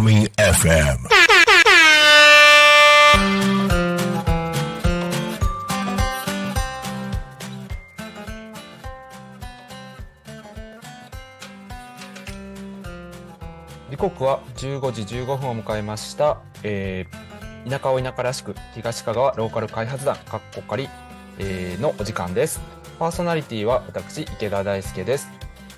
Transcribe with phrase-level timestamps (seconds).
[0.00, 0.96] Alchemy FM.
[13.90, 17.30] 時刻は15時15分を迎えました、えー
[17.68, 20.88] 田舎を田舎らしく東香川ローカル開発団かっこかり、
[21.38, 22.58] えーのお時間です
[22.98, 25.28] パーソナリティは私池田大輔です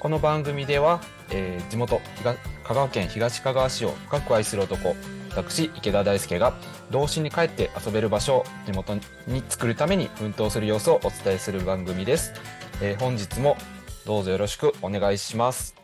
[0.00, 1.00] この番組では、
[1.30, 2.36] えー地元東
[2.68, 4.94] 香川県東香川市を深く愛する男
[5.30, 6.52] 私池田大輔が
[6.90, 8.94] 童心に帰って遊べる場所を地元
[9.26, 12.34] に作るために奮闘する様子をお伝えする番組です、
[12.82, 13.56] えー本日も
[14.04, 15.76] どうぞよろしくお願いします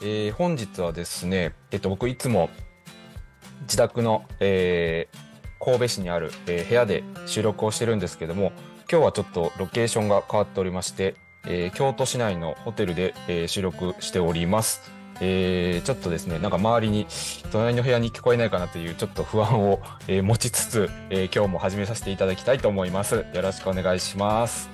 [0.00, 2.48] えー本日はですね、えっと、僕いつも
[3.62, 5.24] 自宅の、えー
[5.62, 8.52] 神戸市にある、えー部屋で収録をしてるんですけども
[8.90, 15.03] 今日はちょっとロケーションが変わっておりまして、えー京都市内のホテルで、えー収録しております。
[15.20, 17.06] えーちょっとですね、なんか周りに
[17.52, 23.24] 隣の部屋に聞こえないかなというちょっと不安を、えー持ちつつ、えー今日も始めさせていただきたいと思います。
[23.32, 24.68] よろしくお願いします。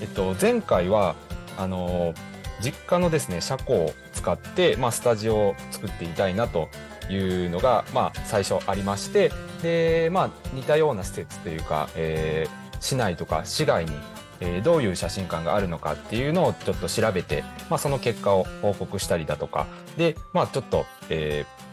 [0.00, 1.14] えっと、前回は、
[1.56, 2.16] あのー
[2.58, 6.70] 実家のですね、車庫を使って、まあ、スタジオを作っていたいなと
[7.10, 9.30] いうのが、まあ、最初ありまして、
[9.62, 13.92] で、まあ、似たような施設というか、えー市内とか市外に、
[14.40, 21.66] えーどういう写真館があるのかっていうのをちょっと調べて、まあ、その結果を報告したりだとか、で、まあ、ちょっと、えー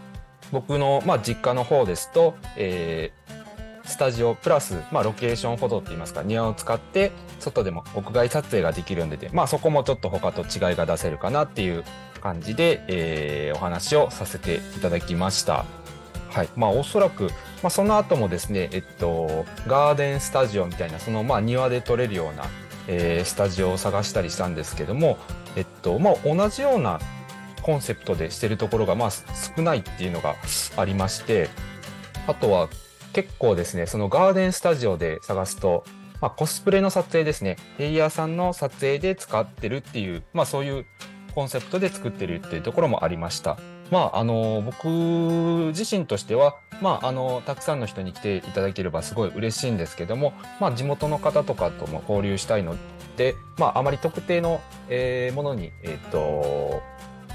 [0.52, 3.44] 僕の、まあ、実家の方ですと、えー
[3.86, 11.84] スタジオプラス、まあ、ロケーションフォトって言いますか庭を使って外でも屋外撮影ができるんでで、まあ、そこもちょっと他と違いが出せるかなっていう
[12.22, 15.66] 感じで、えーお話をさせていただきました。
[16.30, 16.50] はい。
[16.56, 17.30] まあ、おそらく、
[17.64, 22.44] まあ、その後もですね、えっと、ガーデンスタジオみたいな、その、まあ、庭で撮れるような、
[22.88, 25.18] えースタジオを探したりしたんですけども、
[25.56, 27.00] えっと、まあ、同じような
[27.62, 30.36] コンセプトでしてるところが、まあ、少ないっていうのが
[30.76, 31.50] ありまして、
[32.28, 32.68] あとは、
[33.14, 35.86] 結構ですね、そのガーデンスタジオで探すと、
[36.20, 40.86] まあ、コスプレの撮影ですね、レイヤーさんの撮影で使ってるっていう、まあ、そういう
[41.34, 43.58] コンセプトで作ってるっていうところもありました。
[43.94, 44.88] まあ、あの、僕
[45.68, 52.76] 自身としては、まあ、あの、たくさんの人に来ていただければすごい嬉しいんですけども、まあ、地元の方とかとも交流したいの
[53.18, 56.82] で、まあ、あまり特定の、えーものに、えっ、と、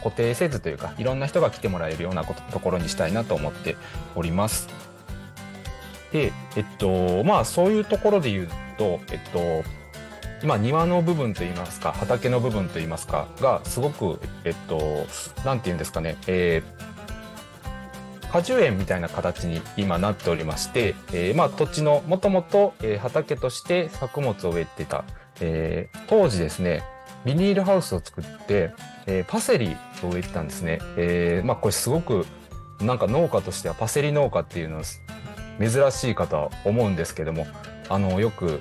[0.02, 3.76] 固定せずというか、いろんな人が来てもらえるようなことところにしたいなと思って
[4.16, 4.66] おります。
[6.12, 9.62] で、えっと、まあ、そういうところで言うと、えっと、
[10.42, 15.06] 今庭の部分といいますか畑の部分といいますかがすごくえっと
[15.44, 16.88] なんて言うんですかね、えー
[18.30, 25.04] 果樹園みたいな形に今なっておりまして、えーまあ土地のもともと畑として作物を植えてた、
[25.40, 26.82] えー当時ですね
[27.24, 28.72] ビニールハウスを作って、
[29.06, 32.26] えーパセリを植えてたんですね、えーまあこれすごく
[32.82, 34.82] なんか農家としてはパセリ農家っていうのは
[35.58, 37.46] 珍しいかとは思うんですけども
[37.88, 38.60] あのよく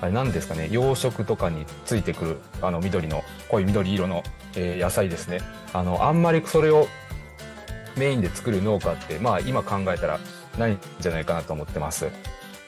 [0.00, 4.22] あれ何ですかね養殖とかについてくるあの緑の濃い緑色の、
[4.54, 5.40] えー野菜ですね。
[5.72, 6.86] あのあんまりそれを
[7.96, 10.20] メインで作る農家ってまあ今考えたら
[10.58, 12.08] ないんじゃないかなと思ってます。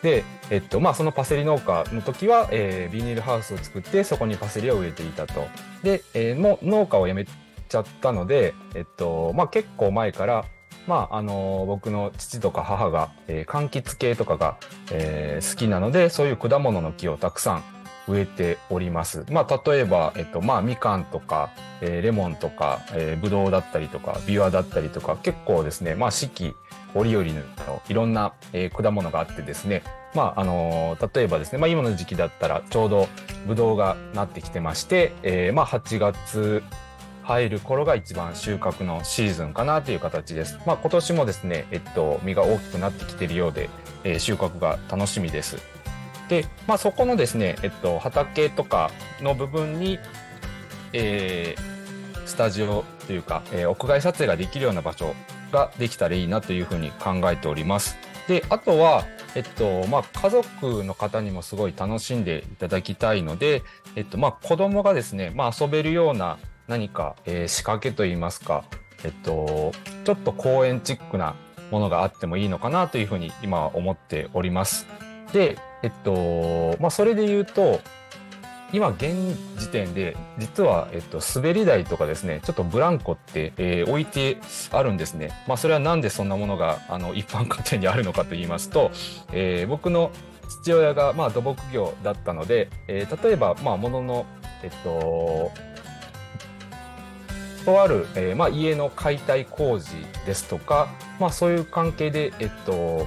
[0.03, 5.47] で、えっとまあ、そのパセリ農家の時は、えービニールハウスを作ってそこにパセリを植えていたと。
[5.83, 10.45] で、えーもう農家を辞めちゃったので、えっとまあ、結構前から
[10.89, 14.57] まああの僕の父とか母が、えー柑橘系とかが、
[14.91, 17.65] えー好きなのでそういう果物の木をたくさん
[18.09, 19.27] 植えております。
[19.31, 21.51] まあ例えば、えっと、まあみかんとか、
[21.83, 26.55] えーレモンとか、えー、ぶどうだったりとか、ビワだったりとか、結構ですね、まあ四季
[26.95, 29.83] 折々のいろんな、えー果物があってですね、
[30.15, 33.09] まああのー例えばですね、まあ今の時期だったらちょうど
[33.47, 36.63] ぶどうがなってきてまして、えーまあ8月
[37.29, 40.59] 入る頃が一番収穫のシーズンかなという形です。
[40.65, 43.69] まあ今年もですね、えっと、実が大きくなってきているようで、
[44.03, 45.59] えー収穫が楽しみです。
[46.31, 48.91] で、まあそこのですね、えっと、畑とか
[49.21, 49.99] の部分に、
[50.95, 51.69] えー
[52.25, 55.15] スタジオというか、えー屋外撮影ができるような場所
[55.53, 57.99] ができたらいいなというふうに考えております。
[58.27, 59.05] で、あとは、
[59.35, 63.63] えっと、まあ、家族の方にもすごい楽しんでいただきたいので、
[63.97, 66.39] えっと、まあ、子供がですね、まあ、遊べるような
[66.69, 68.65] 何か、えー仕掛けといいますか、
[69.05, 69.73] えっと、
[70.05, 71.35] ちょっと公園チックな
[71.71, 74.87] ものがあってもいいのかなというふうに今は思っております。
[75.33, 77.81] で、えっと、まあ、それで言うと、
[78.71, 79.15] 今現
[79.57, 84.37] 時点で実は、えっと、滑り台とかですねちょっとブランコって、えー置いて
[84.71, 85.31] あるんですね。
[85.47, 88.91] まあ、それはなんでそんなものがあの一般家庭にあるのかと言いますと、
[89.33, 90.11] えー僕の
[90.63, 94.27] 父親が、まあ、土木業だったので、えー例えば、まあ、ものの、
[94.63, 95.51] えっと、
[97.69, 99.91] とある、えーまあ、家の解体工事
[100.25, 100.89] ですとか、
[101.21, 103.07] まあ、そういう関係で、えっと、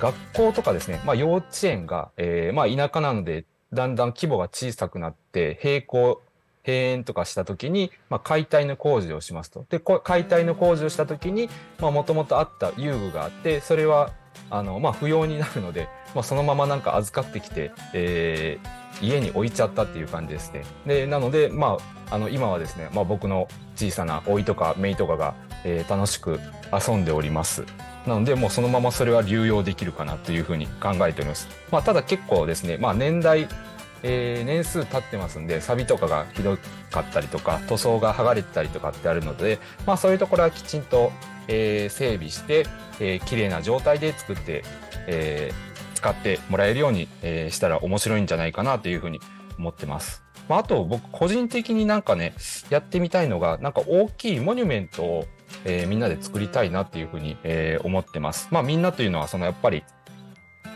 [0.00, 6.20] 学校とかですね、まあ、幼稚園が、えーまあ、田舎なのでだんだん規模が小さくなって並行
[6.68, 9.64] 閉園とかした時に、まあ、解体の工事をしますと。
[9.70, 11.48] で解体の工事をした時に
[11.80, 14.12] もともとあった遊具があってそれは
[14.50, 20.64] あの、まあ、不要になるので、まあ、そのままなんか預かってきて、えー、家に置いちゃったっていう感じですね。
[20.86, 21.78] でなので、ま
[22.10, 25.34] あ、あの今はですね、まあ、僕の小さな甥とか姪とかが、
[25.64, 26.38] えー、楽しく
[26.72, 27.64] 遊んでおります。
[28.06, 31.48] なのでもうそのままそれは流用できるかなというふうに考えております。
[31.70, 33.48] まあ、ただ結構ですね、まあ、年代
[34.02, 36.56] えー、年数経ってますんで錆とかがひど
[36.90, 41.12] かったりとか塗装が剥がれてたりとかってあるので、まあ、そういうところはきちんと、
[41.48, 42.66] えー、整備して、
[43.00, 44.62] えー、綺麗な状態で作って、
[45.06, 49.20] えー、使ってもらえるように、えー、したら面白いんじゃないかなというふうに
[49.58, 50.22] 思ってます。
[50.48, 52.34] まあ、あと僕個人的になんかね
[52.70, 55.26] やってみたいのがなんか大きいモニュメントを、
[55.64, 58.48] えー、みんなで作りたいなっていうふうに、えー、思ってます。
[58.50, 59.84] まあみんなというのはそのやっぱり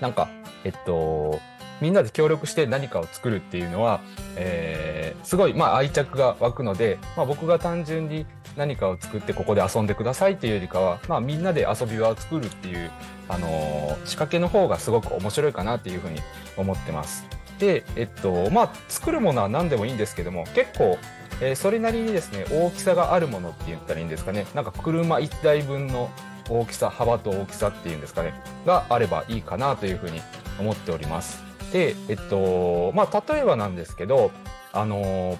[0.01, 0.29] なんか
[0.65, 1.41] えっと
[1.83, 4.01] みんなで協力して何かを作るっていうのは、
[4.37, 8.25] えー、すごい、まあ、愛着が湧くので、まあ、僕が単純に
[8.57, 12.91] 何かを作ってここで遊んでくださいっていうよりかは、まあ、みんなで遊び場を作るっていう、
[13.29, 16.21] あのー、仕掛けの方がすごく面白いかなっていうふうに
[16.57, 17.27] 思ってます。
[17.59, 20.99] で、えっと、まあ、作るものは何でもいいんですけども、結構、
[21.41, 24.47] えー、それなりにですね、大きさがあるものって言ったらいいんですかね。
[24.55, 26.11] なんか車1台分の
[26.49, 28.35] 大きさ、幅と大きさっていうんですかね、
[28.67, 30.21] があればいいかなというふうに
[30.61, 31.52] 思っております。
[31.73, 34.31] で、えっと、まあ、例えばなんですけど、
[34.73, 35.39] あの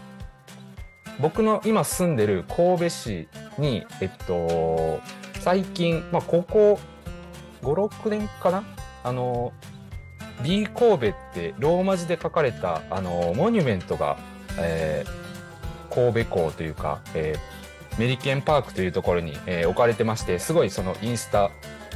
[1.21, 5.01] 僕の今住んでる神戸市に、えっと、
[5.41, 6.81] 最近、まあ、ここ
[7.63, 8.65] 5、6年かな？
[9.05, 9.53] あの
[10.43, 14.17] B 神戸ってローマ字で書かれた、あのモニュメントが、
[14.59, 21.51] えー、神戸港というか、えー、メリケンパークというところに、えー、置かれてまして、すごいそのインスタ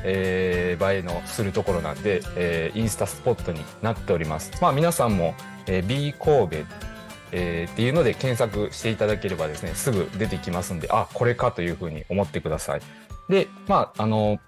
[0.08, 4.52] えー、映えのするところなんで、えー、インスタスポットになっております。
[4.62, 5.34] まあ皆さんも、
[5.66, 6.56] えー、B 神戸、
[7.32, 12.80] えー、っていうので検索していただければですね、すぐ出てきますんで、あ、これかというふうに思ってください。
[13.28, 14.38] で、まあ、あの、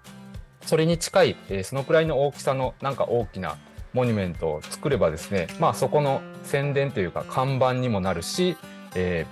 [0.65, 3.57] それに近い、えー、そのくらいの大きさのなんか大きな
[3.93, 8.55] モニュメントを作ればですね、まあそこの宣伝というか看板にもなるし、
[8.95, 9.25] え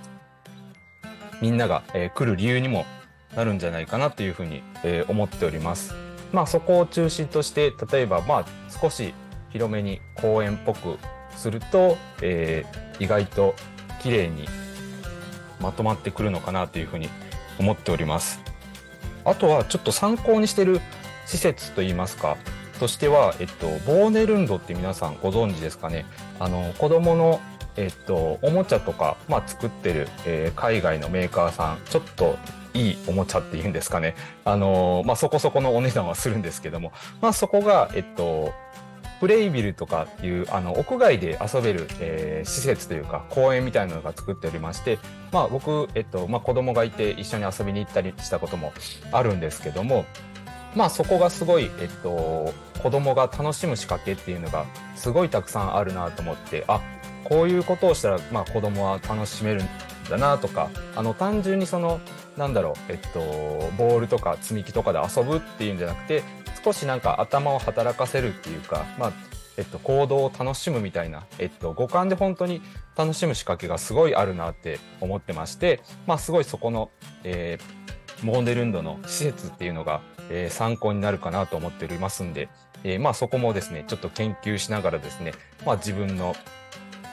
[1.02, 1.08] ー、
[1.40, 2.84] みんなが、えー、来る理由にも
[3.36, 6.07] なるんじゃないかなというふうに、えー、思っております。
[6.32, 8.44] まあ、そこを中心として例えばまあ
[8.80, 9.14] 少し
[9.50, 10.98] 広めに公園っぽく
[11.36, 13.54] すると、えー、意外と
[14.02, 14.46] 綺麗に
[15.60, 17.08] まとまってくるのかなというふうに
[17.58, 18.40] 思っております。
[19.24, 20.80] あとはちょっと参考にしてる
[21.26, 22.36] 施設といいますか
[22.80, 26.06] としては、えっと、ボーネルンドって皆さんご存知ですかね
[26.38, 27.40] あの子供の
[27.76, 32.36] えっと、おもちゃとか、まあ、作ってる、えー、海外のメーカーさんちょっと
[32.78, 34.14] いいおもちゃっていうんですかね。
[34.44, 38.52] あのまあ、そこそこのお値段はするんですけども、まあ、そこが、えっと、
[39.20, 44.98] プレイビルとかっていう、あの、屋外で遊べる、えー、施設というか、公園みたいなのが作っておりまして、
[45.32, 48.72] まあ、僕、えっと、まあ、子供がいて一緒に遊びに行ったりしたことも
[49.10, 50.04] あるんですけども、
[50.76, 56.80] まあ、そこがすごい、えっと、子供が楽しむ仕掛けっていうのが、すごいたくさんあるなと思って、あ、
[57.24, 59.68] こういうことをしたら、まあ、子供は楽しめるん
[60.08, 62.00] だなとか、あの、単純にその、
[62.38, 63.20] なんだろう、えっと、
[63.76, 66.22] ボールとか積み木とかで遊ぶっていうんじゃなくて、
[66.64, 69.12] 少しなんか頭を働かせるっていうか、まあ、
[69.56, 72.62] えっと、行動を楽しむみたいな、えっと、五感で本当に
[72.96, 76.90] 楽しむ仕掛けがすごいあるなって思ってまして、まあ、すごいそこの、
[77.24, 82.48] えー、モーデルンドの施設っていうのが、えー、参考になるかなと思っておりますんで、
[82.84, 85.32] えー、まあそこもですね、ちょっと研究しながらですね、
[85.66, 86.36] まあ自分の、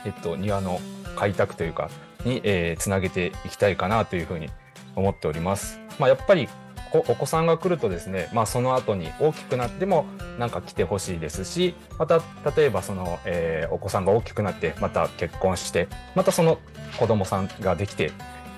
[0.05, 0.79] えっと、庭の
[1.15, 1.89] 開拓というか、
[2.25, 4.49] に、えー、つなげていきたいかなというふうに
[4.95, 5.79] 思っております。
[5.99, 6.47] まあ、やっぱり
[6.93, 10.05] お子さんが来るとですね、まあ、その後に大きくなっても
[10.39, 12.21] なんか来てほしいですしまた
[12.55, 16.59] 例えばその、えー、お子さんが大きくなってまた結婚してまたその
[16.97, 18.11] 子供さんができて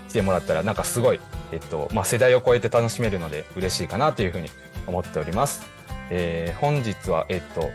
[0.10, 1.20] 来てもらったらなんかすごい、
[1.52, 4.50] えっとまあ、世代を超えて楽しめるので嬉しいかなというふうに
[4.86, 5.78] 思っております。
[6.10, 7.70] えー、本日は、えっと、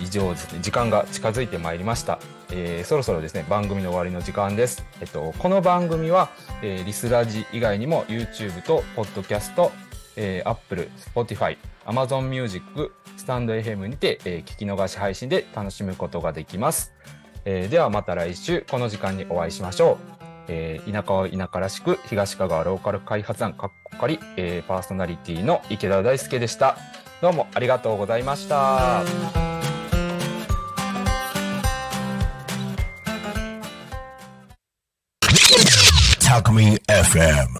[0.00, 2.18] 以上ですね時間が近づいてまいりました。
[2.50, 4.84] えー、そろそろですね、番組の終わりの時間です。
[5.00, 6.30] えっと、この番組は、
[6.62, 9.70] えー、リスラジ以外にも YouTube と Podcast、
[10.16, 11.56] えー、Apple、Spotify、
[11.86, 16.92] Amazon Music、スタンド FM にて、えー、聞き逃し配信で楽しむことができます。
[17.44, 20.22] えー、ではまた来週この時間にお会いしましょう。
[20.48, 26.76] えー、田舎は田舎らしく東香川ローカル開発団かっこかり、えー、パーソナリティの池田大輔でした。
[27.20, 29.51] どうもありがとうございました。
[36.32, 37.58] Alchemy FM.